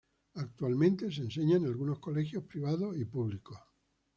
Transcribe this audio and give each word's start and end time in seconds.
Actualmente 0.33 1.11
se 1.11 1.21
enseña 1.21 1.57
en 1.57 1.65
algunos 1.65 1.99
colegios, 1.99 2.45
privados 2.45 2.97
y 2.97 3.05
públicos. 3.05 3.59